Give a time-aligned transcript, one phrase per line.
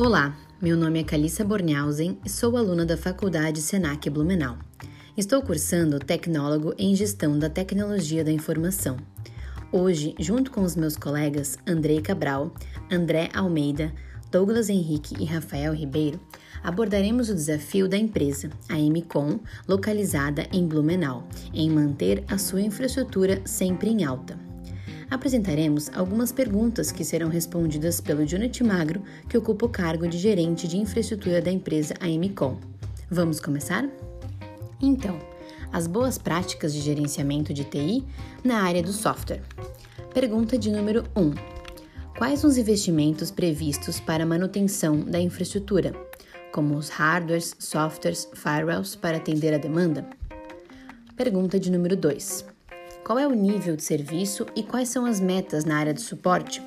[0.00, 4.56] Olá, meu nome é Calissa Bornhausen e sou aluna da Faculdade Senac Blumenau.
[5.16, 8.96] Estou cursando Tecnólogo em Gestão da Tecnologia da Informação.
[9.72, 12.54] Hoje, junto com os meus colegas Andrei Cabral,
[12.88, 13.92] André Almeida,
[14.30, 16.20] Douglas Henrique e Rafael Ribeiro,
[16.62, 23.42] abordaremos o desafio da empresa, a MCOM, localizada em Blumenau, em manter a sua infraestrutura
[23.44, 24.47] sempre em alta.
[25.10, 30.68] Apresentaremos algumas perguntas que serão respondidas pelo Jonathan Magro, que ocupa o cargo de gerente
[30.68, 32.58] de infraestrutura da empresa AMCOM.
[33.10, 33.88] Vamos começar?
[34.80, 35.18] Então,
[35.72, 38.04] as boas práticas de gerenciamento de TI
[38.44, 39.42] na área do software.
[40.12, 41.32] Pergunta de número 1.
[42.18, 45.92] Quais os investimentos previstos para a manutenção da infraestrutura,
[46.52, 50.04] como os hardwares, softwares, firewalls para atender a demanda?
[51.16, 52.57] Pergunta de número 2.
[53.08, 56.62] Qual é o nível de serviço e quais são as metas na área de suporte?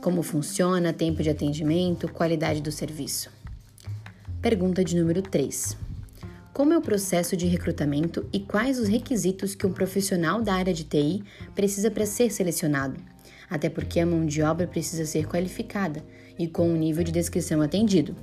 [0.00, 3.28] Como funciona tempo de atendimento, qualidade do serviço?
[4.40, 5.76] Pergunta de número 3.
[6.52, 10.72] Como é o processo de recrutamento e quais os requisitos que um profissional da área
[10.72, 11.24] de TI
[11.56, 12.94] precisa para ser selecionado?
[13.50, 16.04] Até porque a mão de obra precisa ser qualificada
[16.38, 18.14] e com um nível de descrição atendido.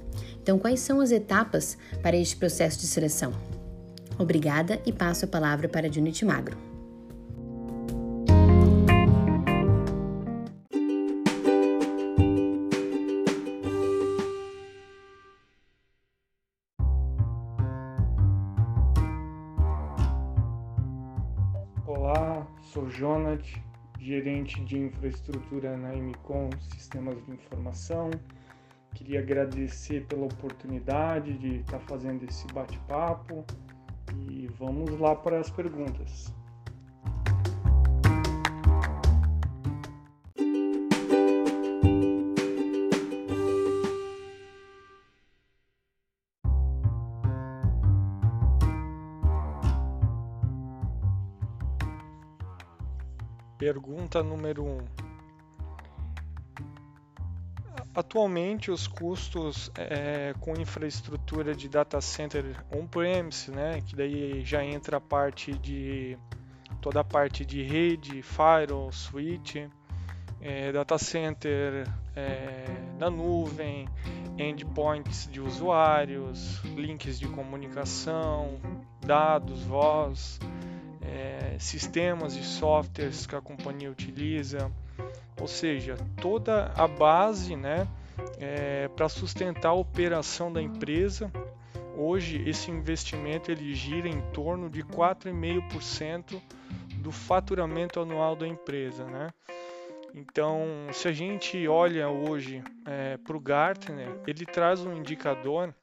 [0.42, 3.34] Então, quais são as etapas para este processo de seleção?
[4.18, 6.67] Obrigada e passo a palavra para Junit Magro.
[22.62, 23.62] Sou Jonat,
[24.00, 28.10] gerente de infraestrutura na MCOM Sistemas de Informação.
[28.94, 33.44] Queria agradecer pela oportunidade de estar fazendo esse bate-papo
[34.30, 36.34] e vamos lá para as perguntas.
[53.58, 54.68] Pergunta número 1.
[54.68, 54.80] Um.
[57.96, 64.98] Atualmente, os custos é, com infraestrutura de data center on-premise, né, que daí já entra
[64.98, 66.16] a parte de
[66.80, 69.56] toda a parte de rede, firewall, switch,
[70.40, 72.66] é, data center é,
[73.00, 73.90] na nuvem,
[74.38, 78.60] endpoints de usuários, links de comunicação,
[79.02, 80.40] dados, voz,
[81.02, 84.72] é, sistemas e softwares que a companhia utiliza,
[85.40, 87.88] ou seja, toda a base né,
[88.40, 91.32] é, para sustentar a operação da empresa.
[91.96, 96.40] Hoje esse investimento ele gira em torno de 4,5%
[96.98, 99.04] do faturamento anual da empresa.
[99.06, 99.30] Né?
[100.14, 105.74] Então, se a gente olha hoje é, para o Gartner, ele traz um indicador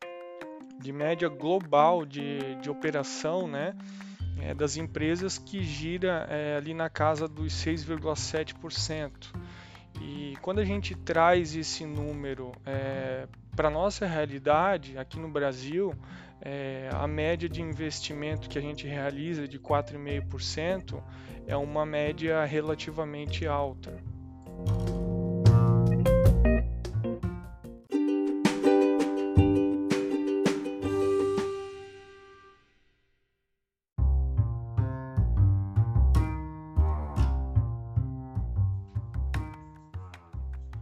[0.81, 3.75] de média global de, de operação, né?
[4.45, 9.11] É, das empresas que gira é, ali na casa dos 6,7%.
[10.03, 15.95] E quando a gente traz esse número é, para nossa realidade aqui no Brasil,
[16.43, 21.03] é, a média de investimento que a gente realiza de 4,5%
[21.47, 23.97] é uma média relativamente alta.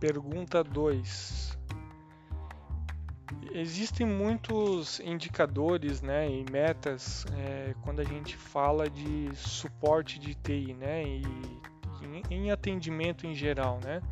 [0.03, 1.57] Pergunta 2.
[3.53, 10.75] Existem muitos indicadores né, e metas é, quando a gente fala de suporte de TI
[10.75, 11.23] né, e
[12.31, 13.79] em, atendimento em geral.
[13.85, 14.03] Né?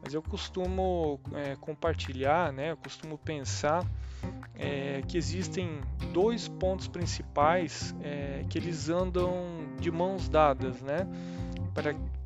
[0.00, 3.84] Mas eu costumo é, compartilhar, né, eu costumo pensar
[4.54, 5.80] é, que existem
[6.12, 11.04] dois pontos principais é, que eles andam de mãos dadas, né?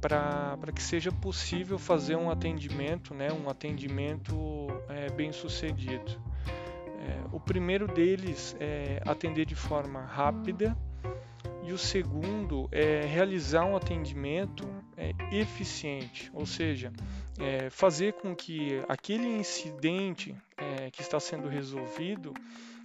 [0.00, 6.20] Para que seja possível fazer um atendimento, né, um atendimento é, bem sucedido.
[6.46, 10.76] É, o primeiro deles é atender de forma rápida
[11.62, 16.92] e o segundo é realizar um atendimento é, eficiente, ou seja,
[17.38, 22.34] é, fazer com que aquele incidente é, que está sendo resolvido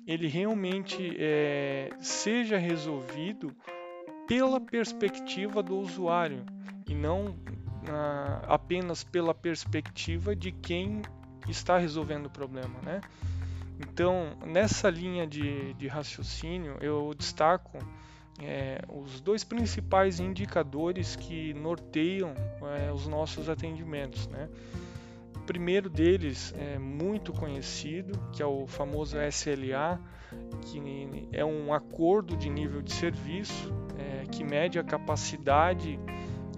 [0.07, 3.55] ele realmente é, seja resolvido
[4.27, 6.45] pela perspectiva do usuário
[6.87, 7.35] e não
[7.87, 11.01] ah, apenas pela perspectiva de quem
[11.47, 13.01] está resolvendo o problema, né?
[13.79, 17.77] Então, nessa linha de, de raciocínio, eu destaco
[18.39, 22.33] é, os dois principais indicadores que norteiam
[22.77, 24.49] é, os nossos atendimentos, né?
[25.45, 29.99] Primeiro deles é muito conhecido, que é o famoso SLA,
[30.61, 30.81] que
[31.31, 35.99] é um acordo de nível de serviço é, que mede a capacidade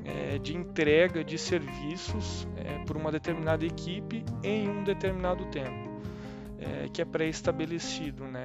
[0.05, 5.89] é, de entrega de serviços é, por uma determinada equipe em um determinado tempo,
[6.57, 8.43] é, que é pré-estabelecido, né?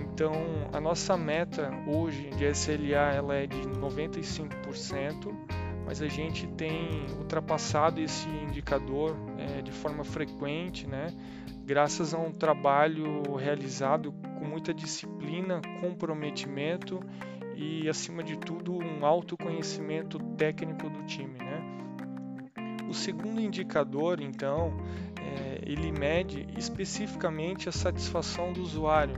[0.00, 0.32] Então,
[0.72, 5.34] a nossa meta hoje de SLA ela é de 95%,
[5.88, 11.06] mas a gente tem ultrapassado esse indicador é, de forma frequente, né?
[11.64, 17.00] graças a um trabalho realizado com muita disciplina, comprometimento
[17.56, 21.38] e, acima de tudo, um autoconhecimento técnico do time.
[21.38, 21.62] Né?
[22.86, 24.76] O segundo indicador, então,
[25.18, 29.14] é, ele mede especificamente a satisfação do usuário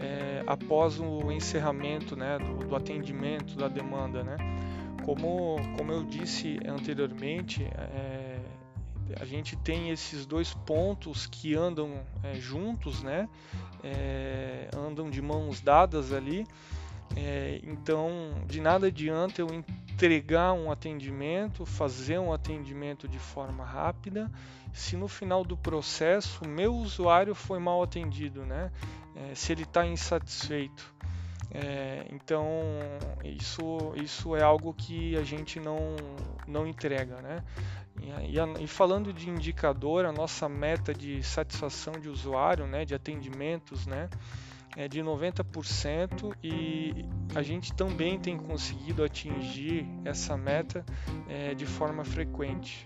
[0.00, 4.22] é, após o encerramento né, do, do atendimento da demanda.
[4.22, 4.55] Né?
[5.06, 8.40] Como, como eu disse anteriormente, é,
[9.20, 13.28] a gente tem esses dois pontos que andam é, juntos, né?
[13.84, 16.44] É, andam de mãos dadas ali.
[17.14, 24.28] É, então, de nada adianta eu entregar um atendimento, fazer um atendimento de forma rápida,
[24.72, 28.72] se no final do processo o meu usuário foi mal atendido, né?
[29.14, 30.95] É, se ele está insatisfeito.
[31.58, 32.46] É, então
[33.24, 35.96] isso, isso é algo que a gente não,
[36.46, 37.42] não entrega, né?
[38.28, 43.86] E, e, falando de indicador, a nossa meta de satisfação de usuário, né, de atendimentos,
[43.86, 44.10] né,
[44.76, 50.84] é de 90% e a gente também tem conseguido atingir essa meta
[51.26, 52.84] é, de forma frequente.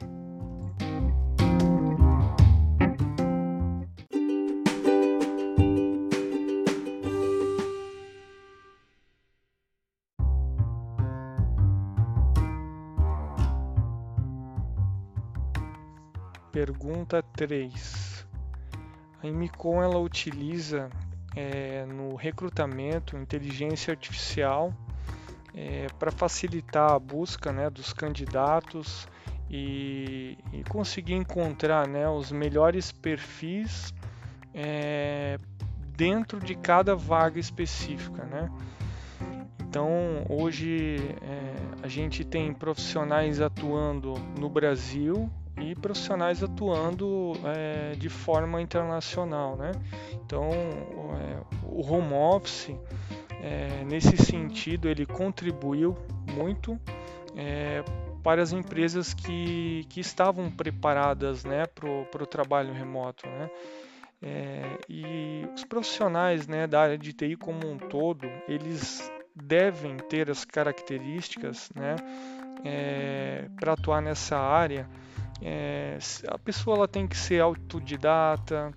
[16.60, 18.26] Pergunta 3.
[19.22, 20.90] A Imicom ela utiliza
[21.34, 24.70] é, no recrutamento inteligência artificial
[25.54, 29.08] é, para facilitar a busca né, dos candidatos
[29.48, 33.94] e, e, conseguir encontrar né, os melhores perfis
[34.52, 35.38] é,
[35.96, 38.22] dentro de cada vaga específica.
[38.26, 38.50] Né?
[39.60, 45.30] Então, hoje é, a gente tem profissionais atuando no Brasil
[45.60, 49.72] e profissionais atuando é, de forma internacional, né?
[50.12, 52.74] Então, é, o home office,
[53.42, 55.96] é, nesse sentido, ele contribuiu
[56.34, 56.78] muito
[58.22, 63.50] para as empresas que, que estavam preparadas né, para o trabalho remoto, né?
[64.22, 70.30] É, e os profissionais né, da área de TI como um todo, eles devem ter
[70.30, 71.96] as características né,
[72.62, 74.86] é, para atuar nessa área
[75.42, 75.98] é,
[76.28, 78.72] a pessoa ela tem que ser autodidata,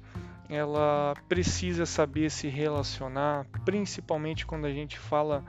[0.50, 5.44] ela precisa saber se relacionar, principalmente quando a gente fala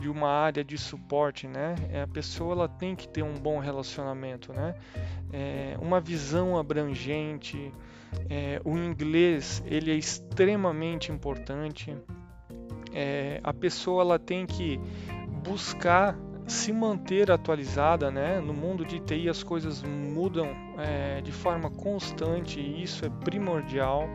[0.00, 1.74] de uma área de suporte, né?
[1.90, 4.74] É, a pessoa ela tem que ter um bom relacionamento, né?
[5.32, 7.72] É, uma visão abrangente,
[8.30, 11.96] é, o inglês ele é extremamente importante.
[12.94, 14.80] É, a pessoa ela tem que
[15.42, 16.16] buscar
[16.48, 18.40] se manter atualizada, né?
[18.40, 24.08] No mundo de TI as coisas mudam é, de forma constante e isso é primordial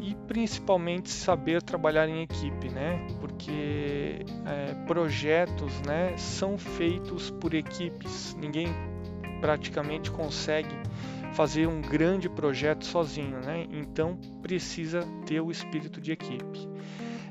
[0.00, 3.06] e principalmente saber trabalhar em equipe, né?
[3.20, 8.36] Porque é, projetos, né, são feitos por equipes.
[8.38, 8.68] Ninguém
[9.40, 10.74] praticamente consegue
[11.32, 13.66] fazer um grande projeto sozinho, né?
[13.70, 16.68] Então precisa ter o espírito de equipe.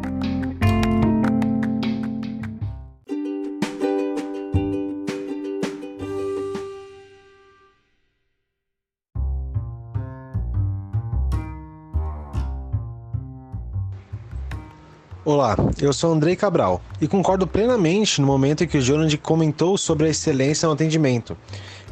[15.28, 19.76] Olá, eu sou Andrei Cabral e concordo plenamente no momento em que o Jonathan comentou
[19.76, 21.36] sobre a excelência no atendimento.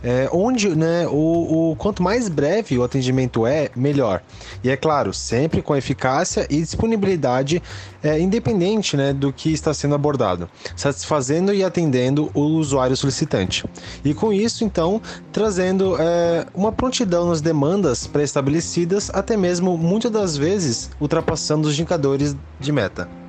[0.05, 4.23] É, onde né, o, o, quanto mais breve o atendimento é, melhor.
[4.63, 7.61] E é claro, sempre com eficácia e disponibilidade
[8.05, 13.65] é, independente né, do que está sendo abordado, satisfazendo e atendendo o usuário solicitante.
[14.05, 20.37] E com isso, então, trazendo é, uma prontidão nas demandas pré-estabelecidas, até mesmo muitas das
[20.37, 23.24] vezes ultrapassando os indicadores de meta.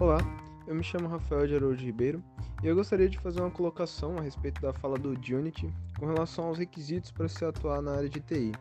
[0.00, 0.18] Olá,
[0.64, 2.22] eu me chamo Rafael de Araújo Ribeiro
[2.62, 6.44] e eu gostaria de fazer uma colocação a respeito da fala do Unity com relação
[6.44, 8.52] aos requisitos para se atuar na área de TI.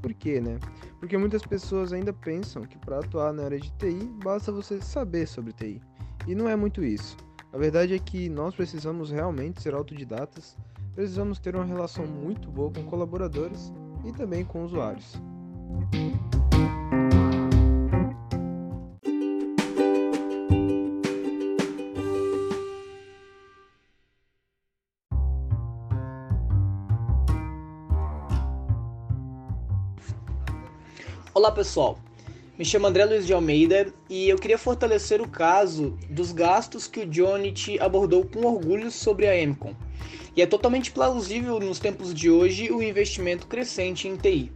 [0.00, 0.58] Por quê, né?
[0.98, 5.28] Porque muitas pessoas ainda pensam que para atuar na área de TI basta você saber
[5.28, 5.78] sobre TI.
[6.26, 7.18] E não é muito isso.
[7.52, 10.56] A verdade é que nós precisamos realmente ser autodidatas,
[10.94, 13.70] precisamos ter uma relação muito boa com colaboradores
[14.06, 15.20] e também com usuários.
[31.38, 32.00] Olá pessoal,
[32.58, 36.98] me chamo André Luiz de Almeida e eu queria fortalecer o caso dos gastos que
[36.98, 39.72] o Jonit abordou com orgulho sobre a Emcom.
[40.34, 44.50] E é totalmente plausível nos tempos de hoje o investimento crescente em TI.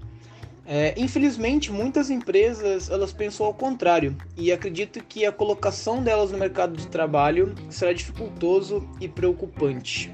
[0.67, 6.39] É, infelizmente, muitas empresas elas pensam ao contrário e acredito que a colocação delas no
[6.39, 10.11] mercado de trabalho será dificultoso e preocupante.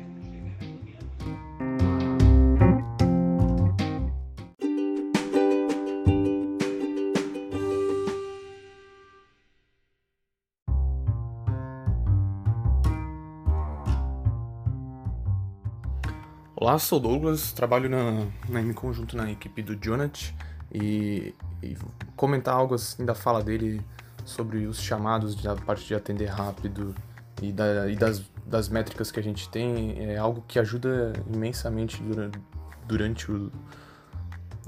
[16.61, 20.35] Olá, sou Douglas, trabalho na, na M Conjunto na equipe do Jonat
[20.75, 21.77] e, e
[22.17, 23.81] comentar algo assim da fala dele
[24.25, 26.97] sobre os chamados da parte de atender rápido
[27.41, 30.01] e, da, e das, das métricas que a gente tem.
[30.01, 32.41] É algo que ajuda imensamente durante,
[32.89, 33.53] durante o,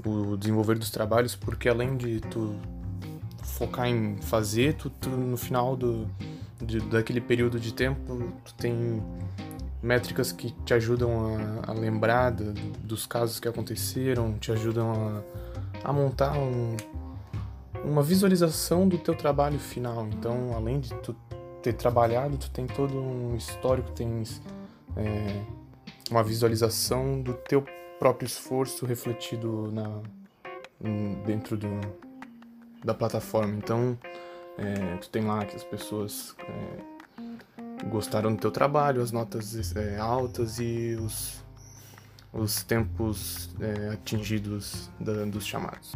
[0.05, 2.55] o desenvolver dos trabalhos, porque além de tu
[3.43, 6.07] focar em fazer, tu, tu no final do,
[6.61, 9.03] de, daquele período de tempo, tu tem
[9.81, 15.23] métricas que te ajudam a, a lembrar de, dos casos que aconteceram, te ajudam
[15.83, 16.75] a, a montar um,
[17.83, 20.07] uma visualização do teu trabalho final.
[20.07, 21.15] Então, além de tu
[21.61, 24.41] ter trabalhado, tu tem todo um histórico, tens
[24.95, 25.43] é,
[26.09, 27.63] uma visualização do teu
[27.99, 30.01] próprio esforço refletido na,
[31.25, 31.69] dentro do,
[32.83, 33.53] da plataforma.
[33.55, 33.97] Então,
[34.57, 36.90] é, tu tem lá que as pessoas é,
[37.85, 41.43] gostaram do teu trabalho, as notas é, altas e os,
[42.33, 45.93] os tempos é, atingidos da, dos chamados.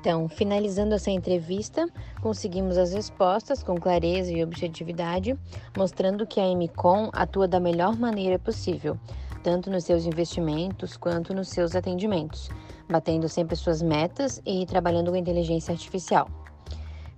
[0.00, 1.88] Então, finalizando essa entrevista,
[2.22, 5.36] conseguimos as respostas com clareza e objetividade,
[5.76, 8.96] mostrando que a MCOM atua da melhor maneira possível,
[9.42, 12.48] tanto nos seus investimentos quanto nos seus atendimentos,
[12.88, 16.28] batendo sempre suas metas e trabalhando com inteligência artificial.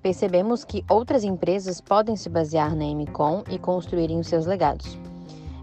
[0.03, 4.99] Percebemos que outras empresas podem se basear na MCOM e construírem os seus legados.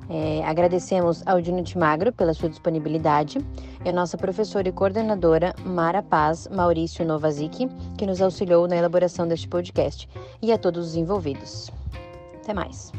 [0.09, 3.39] É, agradecemos ao Unity Magro pela sua disponibilidade
[3.83, 9.27] e a nossa professora e coordenadora Mara Paz Maurício Novazic, que nos auxiliou na elaboração
[9.27, 10.07] deste podcast,
[10.41, 11.69] e a todos os envolvidos.
[12.41, 12.91] Até mais!